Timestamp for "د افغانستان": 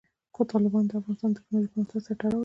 0.89-1.29